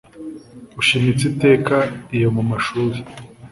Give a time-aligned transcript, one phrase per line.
[0.81, 1.77] Ushimitse iteka
[2.15, 2.97] iyo mu mashuri